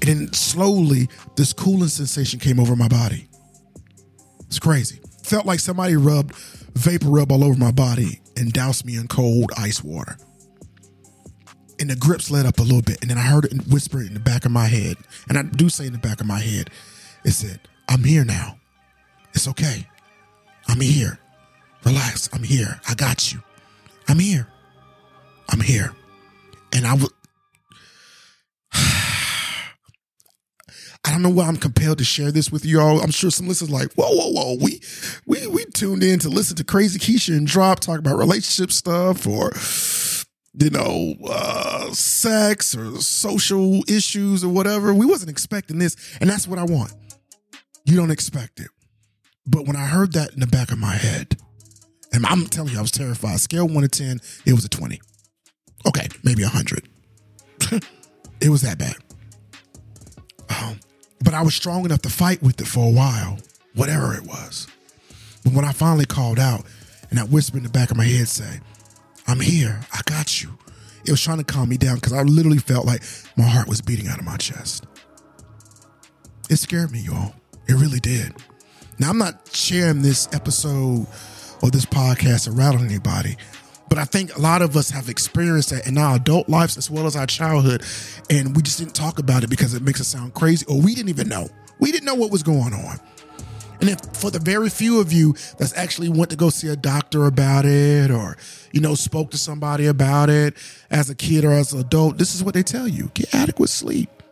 And 0.00 0.08
then 0.08 0.32
slowly, 0.32 1.08
this 1.36 1.52
cooling 1.52 1.88
sensation 1.88 2.40
came 2.40 2.58
over 2.58 2.74
my 2.76 2.88
body. 2.88 3.28
It's 4.46 4.58
crazy. 4.58 5.00
Felt 5.22 5.46
like 5.46 5.60
somebody 5.60 5.96
rubbed 5.96 6.34
vapor 6.74 7.08
rub 7.08 7.32
all 7.32 7.44
over 7.44 7.58
my 7.58 7.70
body 7.70 8.20
and 8.36 8.52
doused 8.52 8.84
me 8.84 8.96
in 8.96 9.08
cold 9.08 9.50
ice 9.56 9.82
water. 9.82 10.16
And 11.80 11.90
the 11.90 11.96
grips 11.96 12.30
let 12.30 12.46
up 12.46 12.58
a 12.58 12.62
little 12.62 12.82
bit. 12.82 13.00
And 13.02 13.10
then 13.10 13.18
I 13.18 13.22
heard 13.22 13.44
it 13.46 13.66
whisper 13.68 14.00
in 14.00 14.14
the 14.14 14.20
back 14.20 14.44
of 14.44 14.52
my 14.52 14.66
head. 14.66 14.96
And 15.28 15.38
I 15.38 15.42
do 15.42 15.68
say 15.68 15.86
in 15.86 15.92
the 15.92 15.98
back 15.98 16.20
of 16.20 16.26
my 16.26 16.38
head, 16.38 16.70
it 17.24 17.32
said, 17.32 17.60
I'm 17.88 18.04
here 18.04 18.24
now. 18.24 18.58
It's 19.34 19.48
okay. 19.48 19.86
I'm 20.68 20.80
here. 20.80 21.18
Relax. 21.84 22.28
I'm 22.32 22.42
here. 22.42 22.80
I 22.88 22.94
got 22.94 23.32
you. 23.32 23.42
I'm 24.08 24.18
here. 24.18 24.46
I'm 25.48 25.60
here. 25.60 25.92
And 26.72 26.86
I 26.86 26.94
would. 26.94 27.10
I 31.06 31.10
don't 31.10 31.22
know 31.22 31.30
why 31.30 31.46
I'm 31.46 31.56
compelled 31.56 31.98
to 31.98 32.04
share 32.04 32.32
this 32.32 32.50
with 32.50 32.64
you 32.64 32.80
all. 32.80 33.00
I'm 33.02 33.10
sure 33.10 33.30
some 33.30 33.46
listeners 33.46 33.70
like, 33.70 33.92
whoa, 33.92 34.08
whoa, 34.08 34.30
whoa. 34.30 34.56
We 34.60 34.80
we 35.26 35.46
we 35.46 35.66
tuned 35.66 36.02
in 36.02 36.18
to 36.20 36.30
listen 36.30 36.56
to 36.56 36.64
Crazy 36.64 36.98
Keisha 36.98 37.36
and 37.36 37.46
Drop 37.46 37.80
talk 37.80 37.98
about 37.98 38.16
relationship 38.16 38.72
stuff 38.72 39.26
or 39.26 39.52
you 40.56 40.70
know, 40.70 41.14
uh, 41.28 41.90
sex 41.90 42.76
or 42.76 42.96
social 43.00 43.82
issues 43.88 44.44
or 44.44 44.48
whatever. 44.48 44.94
We 44.94 45.04
wasn't 45.04 45.30
expecting 45.30 45.78
this, 45.78 45.96
and 46.20 46.30
that's 46.30 46.46
what 46.46 46.58
I 46.58 46.64
want. 46.64 46.92
You 47.84 47.96
don't 47.96 48.10
expect 48.10 48.60
it. 48.60 48.68
But 49.46 49.66
when 49.66 49.76
I 49.76 49.86
heard 49.86 50.12
that 50.14 50.32
in 50.32 50.40
the 50.40 50.46
back 50.46 50.72
of 50.72 50.78
my 50.78 50.94
head, 50.94 51.36
and 52.12 52.24
I'm 52.26 52.46
telling 52.46 52.72
you, 52.72 52.78
I 52.78 52.82
was 52.82 52.90
terrified. 52.90 53.40
Scale 53.40 53.68
one 53.68 53.82
to 53.82 53.88
10, 53.88 54.20
it 54.46 54.52
was 54.52 54.64
a 54.64 54.68
20. 54.68 55.00
Okay, 55.86 56.08
maybe 56.22 56.42
a 56.42 56.46
100. 56.46 56.88
it 58.40 58.48
was 58.48 58.62
that 58.62 58.78
bad. 58.78 58.96
Um, 60.48 60.80
but 61.22 61.34
I 61.34 61.42
was 61.42 61.54
strong 61.54 61.84
enough 61.84 62.02
to 62.02 62.08
fight 62.08 62.42
with 62.42 62.60
it 62.60 62.66
for 62.66 62.86
a 62.86 62.90
while, 62.90 63.38
whatever 63.74 64.14
it 64.14 64.22
was. 64.22 64.66
But 65.42 65.52
when 65.52 65.64
I 65.64 65.72
finally 65.72 66.06
called 66.06 66.38
out 66.38 66.64
and 67.10 67.18
that 67.18 67.28
whisper 67.28 67.58
in 67.58 67.64
the 67.64 67.68
back 67.68 67.90
of 67.90 67.96
my 67.96 68.04
head 68.04 68.28
say, 68.28 68.60
I'm 69.26 69.40
here, 69.40 69.80
I 69.92 70.00
got 70.06 70.42
you. 70.42 70.56
It 71.04 71.10
was 71.10 71.20
trying 71.20 71.38
to 71.38 71.44
calm 71.44 71.68
me 71.68 71.76
down 71.76 71.96
because 71.96 72.12
I 72.12 72.22
literally 72.22 72.58
felt 72.58 72.86
like 72.86 73.02
my 73.36 73.44
heart 73.44 73.68
was 73.68 73.82
beating 73.82 74.08
out 74.08 74.18
of 74.18 74.24
my 74.24 74.36
chest. 74.36 74.86
It 76.48 76.56
scared 76.56 76.92
me, 76.92 77.00
y'all. 77.00 77.34
It 77.66 77.74
really 77.74 78.00
did. 78.00 78.34
Now, 78.98 79.10
I'm 79.10 79.18
not 79.18 79.50
sharing 79.54 80.02
this 80.02 80.28
episode 80.32 81.06
or 81.62 81.70
this 81.70 81.84
podcast 81.86 82.54
around 82.54 82.84
anybody, 82.84 83.36
but 83.88 83.98
I 83.98 84.04
think 84.04 84.36
a 84.36 84.40
lot 84.40 84.62
of 84.62 84.76
us 84.76 84.90
have 84.90 85.08
experienced 85.08 85.70
that 85.70 85.86
in 85.86 85.98
our 85.98 86.16
adult 86.16 86.48
lives 86.48 86.76
as 86.76 86.90
well 86.90 87.06
as 87.06 87.16
our 87.16 87.26
childhood, 87.26 87.82
and 88.30 88.54
we 88.54 88.62
just 88.62 88.78
didn't 88.78 88.94
talk 88.94 89.18
about 89.18 89.44
it 89.44 89.50
because 89.50 89.74
it 89.74 89.82
makes 89.82 90.00
it 90.00 90.04
sound 90.04 90.34
crazy, 90.34 90.64
or 90.68 90.80
we 90.80 90.94
didn't 90.94 91.08
even 91.08 91.28
know. 91.28 91.48
We 91.78 91.90
didn't 91.90 92.06
know 92.06 92.14
what 92.14 92.30
was 92.30 92.42
going 92.42 92.72
on. 92.72 93.00
And 93.80 93.90
if 93.90 94.00
for 94.16 94.30
the 94.30 94.38
very 94.38 94.70
few 94.70 95.00
of 95.00 95.12
you 95.12 95.34
that's 95.58 95.76
actually 95.76 96.08
went 96.08 96.30
to 96.30 96.36
go 96.36 96.48
see 96.48 96.68
a 96.68 96.76
doctor 96.76 97.26
about 97.26 97.64
it 97.66 98.10
or, 98.10 98.36
you 98.72 98.80
know, 98.80 98.94
spoke 98.94 99.30
to 99.32 99.38
somebody 99.38 99.86
about 99.86 100.30
it 100.30 100.56
as 100.90 101.10
a 101.10 101.14
kid 101.14 101.44
or 101.44 101.52
as 101.52 101.72
an 101.72 101.80
adult, 101.80 102.16
this 102.16 102.34
is 102.34 102.42
what 102.42 102.54
they 102.54 102.62
tell 102.62 102.88
you 102.88 103.10
get 103.14 103.34
adequate 103.34 103.68
sleep. 103.68 104.22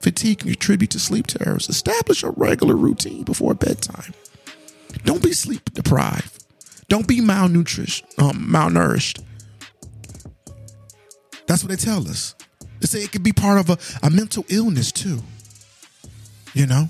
Fatigue 0.00 0.40
can 0.40 0.50
contribute 0.50 0.90
to 0.90 1.00
sleep 1.00 1.26
terrors. 1.26 1.68
Establish 1.68 2.22
a 2.22 2.30
regular 2.30 2.76
routine 2.76 3.24
before 3.24 3.54
bedtime. 3.54 4.14
Don't 5.04 5.22
be 5.22 5.32
sleep 5.32 5.72
deprived. 5.72 6.44
Don't 6.88 7.08
be 7.08 7.20
malnourished. 7.20 8.04
Um, 8.18 8.48
malnourished. 8.48 9.22
That's 11.46 11.62
what 11.62 11.70
they 11.70 11.76
tell 11.76 12.08
us. 12.08 12.34
They 12.80 12.86
say 12.86 13.02
it 13.02 13.12
could 13.12 13.22
be 13.22 13.32
part 13.32 13.58
of 13.58 13.70
a, 13.70 13.78
a 14.06 14.10
mental 14.10 14.44
illness 14.48 14.92
too. 14.92 15.20
You 16.54 16.66
know, 16.66 16.88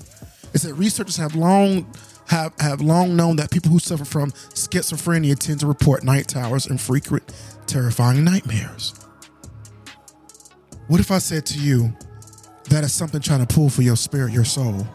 it 0.53 0.59
said 0.59 0.77
researchers 0.77 1.17
have 1.17 1.35
long 1.35 1.93
have, 2.27 2.53
have 2.59 2.81
long 2.81 3.15
known 3.15 3.37
that 3.37 3.51
people 3.51 3.71
who 3.71 3.79
suffer 3.79 4.05
from 4.05 4.31
schizophrenia 4.53 5.37
tend 5.37 5.61
to 5.61 5.67
report 5.67 6.03
night 6.03 6.27
terrors 6.27 6.67
and 6.67 6.79
frequent 6.79 7.23
terrifying 7.67 8.23
nightmares. 8.23 8.93
What 10.87 10.99
if 10.99 11.11
I 11.11 11.17
said 11.17 11.45
to 11.47 11.59
you 11.59 11.95
that 12.69 12.83
is 12.83 12.93
something 12.93 13.21
trying 13.21 13.45
to 13.45 13.53
pull 13.53 13.69
for 13.69 13.81
your 13.81 13.95
spirit, 13.95 14.33
your 14.33 14.45
soul? 14.45 14.87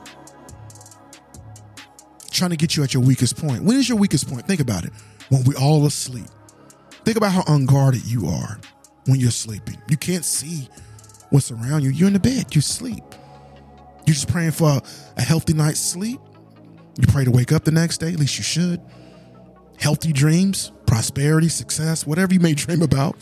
Trying 2.30 2.50
to 2.50 2.56
get 2.56 2.76
you 2.76 2.82
at 2.82 2.94
your 2.94 3.02
weakest 3.02 3.36
point. 3.36 3.62
When 3.62 3.76
is 3.76 3.88
your 3.88 3.98
weakest 3.98 4.28
point? 4.28 4.46
Think 4.46 4.60
about 4.60 4.84
it. 4.84 4.92
When 5.28 5.44
we're 5.44 5.58
all 5.58 5.86
asleep. 5.86 6.26
Think 7.04 7.16
about 7.16 7.32
how 7.32 7.42
unguarded 7.46 8.04
you 8.04 8.28
are 8.28 8.58
when 9.06 9.18
you're 9.18 9.30
sleeping. 9.30 9.76
You 9.88 9.96
can't 9.96 10.24
see 10.24 10.68
what's 11.30 11.50
around 11.50 11.82
you. 11.82 11.90
You're 11.90 12.08
in 12.08 12.12
the 12.12 12.20
bed, 12.20 12.54
you 12.54 12.60
sleep. 12.60 13.02
You're 14.06 14.14
just 14.14 14.28
praying 14.28 14.52
for 14.52 14.80
a, 15.16 15.22
healthy 15.22 15.54
night's 15.54 15.80
sleep. 15.80 16.20
You 16.98 17.06
pray 17.06 17.24
to 17.24 17.30
wake 17.30 17.52
up 17.52 17.64
the 17.64 17.70
next 17.70 17.98
day, 17.98 18.12
at 18.12 18.18
least 18.18 18.36
you 18.36 18.44
should. 18.44 18.80
Healthy 19.78 20.12
dreams, 20.12 20.72
prosperity, 20.86 21.48
success, 21.48 22.06
whatever 22.06 22.34
you 22.34 22.40
may 22.40 22.54
dream 22.54 22.82
about. 22.82 23.16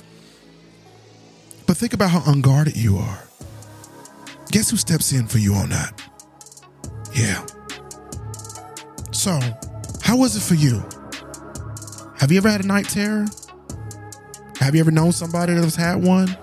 But 1.67 1.77
think 1.77 1.93
about 1.93 2.11
how 2.11 2.23
unguarded 2.27 2.77
you 2.77 2.99
are. 2.99 3.30
Guess 4.51 4.71
who 4.71 4.77
steps 4.77 5.13
in 5.13 5.27
for 5.27 5.39
you 5.39 5.55
on 5.55 5.69
that? 5.69 6.03
Yeah. 7.15 7.47
So, 9.13 9.39
how 10.03 10.17
was 10.17 10.37
it 10.37 10.43
for 10.43 10.55
you? 10.55 10.83
Have 12.19 12.33
you 12.33 12.39
ever 12.39 12.51
had 12.51 12.65
a 12.65 12.67
night 12.67 12.89
terror? 12.89 13.27
Have 14.59 14.75
you 14.75 14.81
ever 14.81 14.91
known 14.91 15.13
somebody 15.13 15.55
that 15.55 15.63
has 15.63 15.77
had 15.77 16.03
one? 16.03 16.37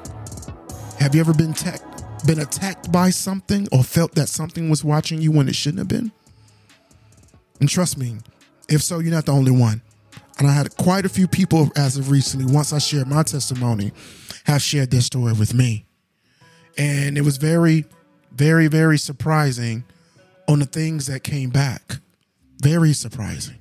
Have 1.00 1.14
you 1.14 1.22
ever 1.22 1.34
been 1.34 1.54
tech, 1.54 1.82
been 2.26 2.40
attacked 2.40 2.92
by 2.92 3.10
something 3.10 3.68
or 3.72 3.84
felt 3.84 4.16
that 4.16 4.28
something 4.30 4.70
was 4.70 4.84
watching 4.84 5.22
you 5.22 5.32
when 5.32 5.48
it 5.48 5.56
shouldn't 5.56 5.80
have 5.80 5.88
been? 5.88 6.12
And 7.60 7.70
trust 7.70 7.98
me, 7.98 8.18
if 8.70 8.82
so, 8.82 9.00
you're 9.00 9.14
not 9.14 9.26
the 9.26 9.34
only 9.34 9.52
one. 9.52 9.82
And 10.40 10.48
I 10.48 10.52
had 10.52 10.76
quite 10.78 11.06
a 11.06 11.10
few 11.10 11.28
people 11.28 11.72
as 11.76 11.98
of 11.98 12.10
recently, 12.10 12.52
once 12.52 12.72
I 12.72 12.78
shared 12.78 13.08
my 13.08 13.24
testimony, 13.24 13.92
have 14.46 14.62
shared 14.62 14.92
their 14.92 15.02
story 15.02 15.34
with 15.34 15.54
me. 15.54 15.86
And 16.78 17.18
it 17.18 17.22
was 17.22 17.38
very, 17.38 17.86
very, 18.38 18.68
very 18.68 18.98
surprising 18.98 19.84
on 20.48 20.60
the 20.60 20.66
things 20.66 21.08
that 21.08 21.24
came 21.24 21.50
back. 21.50 21.98
Very 22.62 22.94
surprising. 22.94 23.58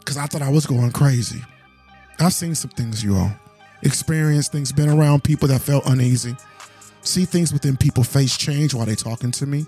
Because 0.00 0.16
I 0.16 0.26
thought 0.26 0.42
I 0.42 0.50
was 0.50 0.66
going 0.66 0.90
crazy. 0.90 1.40
I've 2.18 2.32
seen 2.32 2.54
some 2.54 2.70
things, 2.70 3.02
you 3.02 3.16
all. 3.16 3.30
Experienced 3.82 4.52
things, 4.52 4.72
been 4.72 4.88
around 4.88 5.24
people 5.24 5.48
that 5.48 5.60
felt 5.60 5.86
uneasy. 5.86 6.36
See 7.02 7.24
things 7.24 7.52
within 7.52 7.76
people 7.76 8.02
face 8.02 8.36
change 8.36 8.74
while 8.74 8.86
they 8.86 8.94
talking 8.94 9.30
to 9.32 9.46
me. 9.46 9.66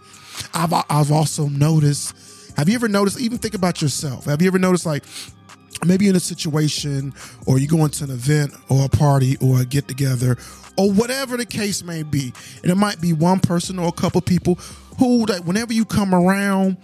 I've 0.53 0.73
I've 0.91 1.13
also 1.13 1.49
noticed 1.49 2.15
have 2.57 2.69
you 2.69 2.75
ever 2.75 2.89
noticed, 2.89 3.21
even 3.21 3.37
think 3.39 3.55
about 3.55 3.83
yourself, 3.83 4.25
have 4.25 4.41
you 4.41 4.49
ever 4.49 4.59
noticed 4.59 4.87
like 4.87 5.05
maybe 5.85 6.09
in 6.09 6.17
a 6.17 6.21
situation 6.21 7.13
or 7.47 7.59
you 7.59 7.67
go 7.67 7.85
into 7.85 8.05
an 8.05 8.11
event 8.11 8.55
or 8.69 8.85
a 8.85 8.89
party 8.89 9.37
or 9.41 9.61
a 9.61 9.65
get 9.65 9.89
together 9.89 10.37
or 10.79 10.93
whatever 10.93 11.37
the 11.37 11.47
case 11.47 11.83
may 11.83 12.03
be, 12.03 12.33
and 12.63 12.71
it 12.71 12.77
might 12.77 13.01
be 13.01 13.13
one 13.13 13.41
person 13.41 13.79
or 13.79 13.89
a 13.89 13.93
couple 13.93 14.21
people 14.21 14.57
who 14.99 15.27
that 15.27 15.45
whenever 15.45 15.73
you 15.73 15.85
come 15.85 16.15
around, 16.15 16.77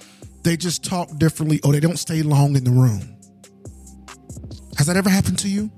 they 0.43 0.57
just 0.57 0.85
talk 0.85 1.09
differently 1.19 1.61
or 1.65 1.73
they 1.73 1.81
don't 1.81 1.99
stay 1.99 2.23
long 2.23 2.57
in 2.57 2.65
the 2.65 2.71
room. 2.71 3.17
Has 4.79 4.87
that 4.87 4.97
ever 4.97 5.11
happened 5.11 5.39
to 5.41 5.49
you? 5.49 5.71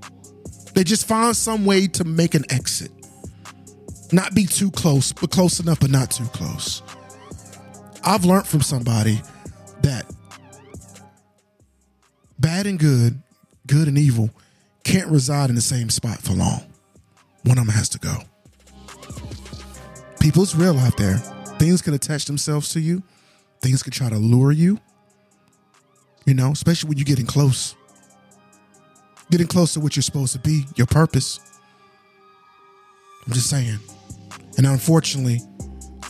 They 0.73 0.83
just 0.83 1.07
find 1.07 1.35
some 1.35 1.65
way 1.65 1.87
to 1.87 2.03
make 2.03 2.35
an 2.35 2.43
exit. 2.49 2.91
Not 4.11 4.33
be 4.33 4.45
too 4.45 4.71
close, 4.71 5.11
but 5.13 5.31
close 5.31 5.59
enough, 5.59 5.79
but 5.79 5.89
not 5.89 6.11
too 6.11 6.25
close. 6.25 6.81
I've 8.03 8.25
learned 8.25 8.47
from 8.47 8.61
somebody 8.61 9.21
that 9.81 10.05
bad 12.45 12.67
and 12.67 12.77
good, 12.77 13.23
good 13.65 13.87
and 13.87 13.97
evil 13.97 14.29
can't 14.83 15.09
reside 15.09 15.49
in 15.49 15.55
the 15.55 15.61
same 15.61 15.89
spot 15.89 16.19
for 16.19 16.33
long. 16.33 16.61
One 17.43 17.57
of 17.57 17.65
them 17.65 17.73
has 17.73 17.89
to 17.89 17.97
go. 17.97 18.17
People's 20.19 20.53
real 20.53 20.77
out 20.77 20.95
there. 20.95 21.15
Things 21.57 21.81
can 21.81 21.95
attach 21.95 22.25
themselves 22.25 22.71
to 22.73 22.79
you. 22.79 23.01
Things 23.61 23.81
can 23.81 23.91
try 23.91 24.09
to 24.09 24.17
lure 24.17 24.51
you. 24.51 24.79
You 26.27 26.35
know, 26.35 26.51
especially 26.51 26.89
when 26.89 26.99
you're 26.99 27.05
getting 27.05 27.25
close. 27.25 27.75
Getting 29.31 29.47
close 29.47 29.73
to 29.73 29.79
what 29.79 29.95
you're 29.95 30.03
supposed 30.03 30.33
to 30.33 30.39
be, 30.39 30.65
your 30.75 30.85
purpose. 30.85 31.39
I'm 33.25 33.33
just 33.33 33.49
saying. 33.49 33.79
And 34.57 34.67
unfortunately, 34.67 35.41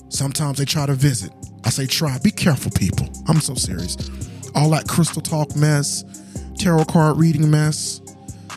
sometimes 0.09 0.57
they 0.57 0.65
try 0.65 0.85
to 0.85 0.95
visit 0.95 1.31
I 1.65 1.69
say 1.69 1.87
try. 1.87 2.19
Be 2.19 2.29
careful, 2.29 2.71
people. 2.71 3.09
I'm 3.27 3.41
so 3.41 3.55
serious. 3.55 3.97
All 4.53 4.69
that 4.69 4.87
crystal 4.87 5.21
talk 5.21 5.55
mess, 5.55 6.03
tarot 6.57 6.85
card 6.85 7.17
reading 7.17 7.49
mess, 7.49 8.01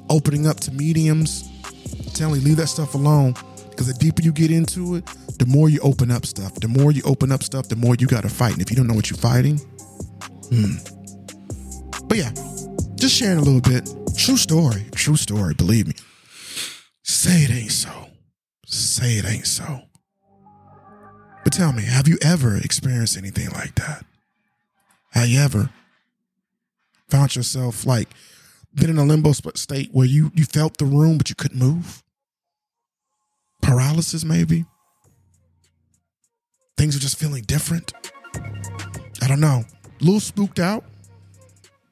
opening 0.08 0.46
up 0.46 0.60
to 0.60 0.72
mediums. 0.72 1.48
I'm 1.66 2.12
telling 2.12 2.40
you, 2.40 2.46
leave 2.46 2.56
that 2.58 2.68
stuff 2.68 2.94
alone. 2.94 3.34
Because 3.70 3.86
the 3.86 3.94
deeper 3.94 4.22
you 4.22 4.32
get 4.32 4.50
into 4.50 4.96
it, 4.96 5.06
the 5.38 5.46
more 5.46 5.68
you 5.68 5.78
open 5.80 6.10
up 6.10 6.26
stuff. 6.26 6.54
The 6.54 6.68
more 6.68 6.90
you 6.90 7.02
open 7.04 7.30
up 7.30 7.42
stuff, 7.42 7.68
the 7.68 7.76
more 7.76 7.94
you 7.94 8.06
got 8.06 8.22
to 8.22 8.28
fight. 8.28 8.54
And 8.54 8.62
if 8.62 8.70
you 8.70 8.76
don't 8.76 8.88
know 8.88 8.94
what 8.94 9.10
you're 9.10 9.18
fighting, 9.18 9.58
hmm. 10.50 10.76
But 12.08 12.18
yeah, 12.18 12.32
just 12.96 13.14
sharing 13.14 13.38
a 13.38 13.42
little 13.42 13.60
bit. 13.60 13.88
True 14.16 14.36
story. 14.36 14.84
True 14.92 15.16
story. 15.16 15.54
Believe 15.54 15.86
me. 15.86 15.94
Say 17.04 17.44
it 17.44 17.50
ain't 17.50 17.70
so. 17.70 18.08
Say 18.66 19.18
it 19.18 19.24
ain't 19.24 19.46
so. 19.46 19.82
But 21.44 21.52
tell 21.52 21.72
me, 21.72 21.84
have 21.84 22.08
you 22.08 22.18
ever 22.22 22.56
experienced 22.56 23.16
anything 23.16 23.50
like 23.50 23.76
that? 23.76 24.04
Have 25.12 25.28
you 25.28 25.40
ever 25.40 25.70
found 27.08 27.36
yourself 27.36 27.86
like 27.86 28.08
been 28.74 28.90
in 28.90 28.98
a 28.98 29.04
limbo 29.04 29.32
state 29.32 29.90
where 29.92 30.06
you 30.06 30.30
you 30.34 30.44
felt 30.44 30.78
the 30.78 30.84
room 30.84 31.18
but 31.18 31.28
you 31.30 31.36
couldn't 31.36 31.58
move? 31.58 32.02
Paralysis, 33.62 34.24
maybe. 34.24 34.64
Things 36.76 36.94
are 36.94 37.00
just 37.00 37.18
feeling 37.18 37.42
different. 37.42 37.92
I 39.20 39.26
don't 39.26 39.40
know. 39.40 39.64
A 39.84 40.04
little 40.04 40.20
spooked 40.20 40.60
out. 40.60 40.84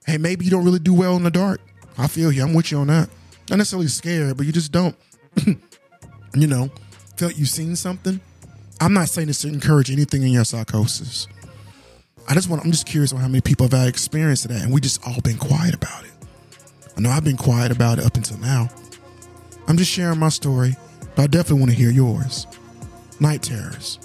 Hey, 0.06 0.16
maybe 0.16 0.44
you 0.44 0.50
don't 0.50 0.64
really 0.64 0.78
do 0.78 0.94
well 0.94 1.16
in 1.16 1.24
the 1.24 1.30
dark. 1.30 1.60
I 1.98 2.06
feel 2.06 2.30
you. 2.30 2.42
I'm 2.42 2.54
with 2.54 2.70
you 2.70 2.78
on 2.78 2.86
that. 2.86 3.10
Not 3.50 3.56
necessarily 3.56 3.88
scared, 3.88 4.36
but 4.36 4.46
you 4.46 4.52
just 4.52 4.70
don't. 4.70 4.96
you 5.46 6.46
know, 6.46 6.70
felt 7.16 7.36
you 7.36 7.46
seen 7.46 7.74
something. 7.74 8.20
I'm 8.80 8.92
not 8.92 9.08
saying 9.08 9.28
this 9.28 9.40
to 9.40 9.48
encourage 9.48 9.90
anything 9.90 10.22
in 10.22 10.28
your 10.28 10.44
psychosis. 10.44 11.26
I 12.28 12.34
just 12.34 12.48
want 12.48 12.64
I'm 12.64 12.72
just 12.72 12.86
curious 12.86 13.12
on 13.12 13.20
how 13.20 13.28
many 13.28 13.40
people 13.40 13.64
have 13.64 13.72
had 13.72 13.88
experience 13.88 14.44
of 14.44 14.50
that 14.50 14.62
and 14.62 14.72
we 14.72 14.80
just 14.80 15.06
all 15.06 15.20
been 15.22 15.38
quiet 15.38 15.74
about 15.74 16.04
it. 16.04 16.10
I 16.96 17.00
know 17.00 17.10
I've 17.10 17.24
been 17.24 17.36
quiet 17.36 17.70
about 17.70 17.98
it 17.98 18.04
up 18.04 18.16
until 18.16 18.38
now. 18.38 18.68
I'm 19.68 19.76
just 19.76 19.90
sharing 19.90 20.18
my 20.18 20.28
story, 20.28 20.74
but 21.14 21.22
I 21.22 21.26
definitely 21.26 21.60
want 21.60 21.70
to 21.72 21.76
hear 21.76 21.90
yours. 21.90 22.46
Night 23.20 23.42
terrors. 23.42 23.98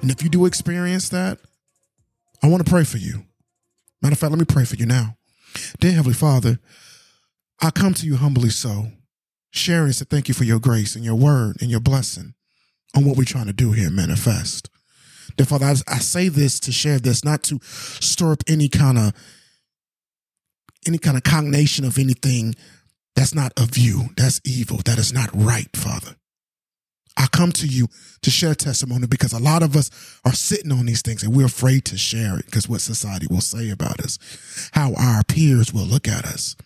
And 0.00 0.10
if 0.10 0.22
you 0.22 0.28
do 0.28 0.46
experience 0.46 1.08
that, 1.10 1.38
I 2.42 2.48
want 2.48 2.64
to 2.64 2.70
pray 2.70 2.84
for 2.84 2.98
you. 2.98 3.24
Matter 4.00 4.14
of 4.14 4.18
fact, 4.18 4.32
let 4.32 4.38
me 4.38 4.44
pray 4.44 4.64
for 4.64 4.76
you 4.76 4.86
now. 4.86 5.16
Dear 5.80 5.92
Heavenly 5.92 6.14
Father, 6.14 6.58
I 7.60 7.70
come 7.70 7.94
to 7.94 8.06
you 8.06 8.16
humbly 8.16 8.50
so, 8.50 8.88
sharing 9.50 9.92
to 9.92 10.04
thank 10.04 10.28
you 10.28 10.34
for 10.34 10.44
your 10.44 10.58
grace 10.58 10.96
and 10.96 11.04
your 11.04 11.14
word 11.14 11.56
and 11.60 11.70
your 11.70 11.80
blessing 11.80 12.34
on 12.96 13.04
what 13.04 13.16
we're 13.16 13.24
trying 13.24 13.46
to 13.46 13.52
do 13.52 13.72
here, 13.72 13.90
manifest. 13.90 14.68
Therefore, 15.36 15.62
I, 15.62 15.74
I 15.88 15.98
say 15.98 16.28
this 16.28 16.60
to 16.60 16.72
share 16.72 16.98
this, 16.98 17.24
not 17.24 17.42
to 17.44 17.58
stir 17.62 18.32
up 18.32 18.42
any 18.48 18.68
kind 18.68 18.98
of 18.98 19.12
any 20.86 20.98
kind 20.98 21.16
of 21.16 21.22
cognation 21.22 21.84
of 21.84 21.98
anything 21.98 22.54
that's 23.14 23.34
not 23.34 23.52
of 23.56 23.78
you, 23.78 24.08
that's 24.16 24.40
evil, 24.44 24.78
that 24.84 24.98
is 24.98 25.12
not 25.12 25.30
right, 25.32 25.68
Father. 25.76 26.16
I 27.16 27.26
come 27.26 27.52
to 27.52 27.66
you 27.66 27.88
to 28.22 28.30
share 28.30 28.54
testimony 28.54 29.06
because 29.06 29.32
a 29.32 29.38
lot 29.38 29.62
of 29.62 29.76
us 29.76 29.90
are 30.24 30.32
sitting 30.32 30.72
on 30.72 30.86
these 30.86 31.02
things 31.02 31.22
and 31.22 31.36
we're 31.36 31.46
afraid 31.46 31.84
to 31.86 31.98
share 31.98 32.38
it 32.38 32.46
because 32.46 32.68
what 32.68 32.80
society 32.80 33.26
will 33.30 33.42
say 33.42 33.70
about 33.70 34.00
us, 34.00 34.18
how 34.72 34.94
our 34.94 35.22
peers 35.24 35.72
will 35.72 35.84
look 35.84 36.08
at 36.08 36.24
us. 36.24 36.56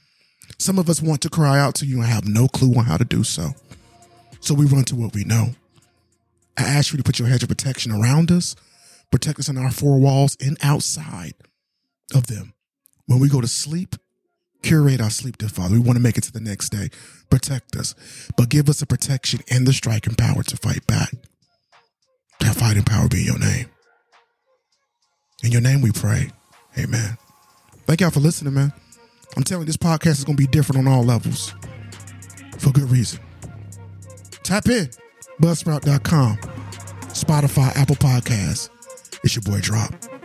Some 0.58 0.78
of 0.78 0.88
us 0.88 1.02
want 1.02 1.20
to 1.22 1.28
cry 1.28 1.58
out 1.58 1.74
to 1.76 1.86
you 1.86 1.96
and 1.96 2.06
have 2.06 2.26
no 2.26 2.46
clue 2.46 2.74
on 2.78 2.84
how 2.84 2.96
to 2.96 3.04
do 3.04 3.24
so. 3.24 3.50
So 4.40 4.54
we 4.54 4.66
run 4.66 4.84
to 4.84 4.96
what 4.96 5.14
we 5.14 5.24
know. 5.24 5.50
I 6.58 6.62
ask 6.62 6.92
you 6.92 6.96
to 6.96 7.02
put 7.02 7.18
your 7.18 7.28
hedge 7.28 7.42
of 7.42 7.48
protection 7.48 7.92
around 7.92 8.30
us, 8.30 8.56
protect 9.10 9.38
us 9.38 9.48
in 9.48 9.58
our 9.58 9.70
four 9.70 9.98
walls 9.98 10.36
and 10.40 10.56
outside 10.62 11.34
of 12.14 12.26
them. 12.26 12.54
When 13.06 13.20
we 13.20 13.28
go 13.28 13.40
to 13.40 13.48
sleep, 13.48 13.96
curate 14.62 15.00
our 15.00 15.10
sleep, 15.10 15.38
dear 15.38 15.48
Father. 15.48 15.74
We 15.74 15.80
want 15.80 15.96
to 15.96 16.02
make 16.02 16.16
it 16.18 16.24
to 16.24 16.32
the 16.32 16.40
next 16.40 16.70
day. 16.70 16.88
Protect 17.30 17.76
us, 17.76 17.94
but 18.36 18.48
give 18.48 18.68
us 18.68 18.80
the 18.80 18.86
protection 18.86 19.40
and 19.50 19.66
the 19.66 19.72
striking 19.72 20.14
power 20.14 20.42
to 20.42 20.56
fight 20.56 20.86
back. 20.86 21.12
That 22.40 22.56
fighting 22.56 22.82
power 22.82 23.08
be 23.08 23.20
in 23.20 23.26
your 23.26 23.38
name. 23.38 23.66
In 25.42 25.52
your 25.52 25.60
name 25.60 25.82
we 25.82 25.92
pray. 25.92 26.30
Amen. 26.78 27.16
Thank 27.86 28.00
y'all 28.00 28.10
for 28.10 28.20
listening, 28.20 28.54
man. 28.54 28.72
I'm 29.36 29.44
telling 29.44 29.62
you, 29.62 29.66
this 29.66 29.76
podcast 29.76 30.18
is 30.18 30.24
going 30.24 30.36
to 30.36 30.42
be 30.42 30.46
different 30.46 30.86
on 30.86 30.92
all 30.92 31.04
levels 31.04 31.54
for 32.58 32.70
good 32.70 32.90
reason. 32.90 33.20
Tap 34.42 34.66
in, 34.68 34.88
buzzsprout.com, 35.40 36.36
Spotify, 37.08 37.76
Apple 37.76 37.96
Podcasts. 37.96 38.70
It's 39.22 39.34
your 39.34 39.42
boy 39.42 39.60
Drop. 39.60 40.15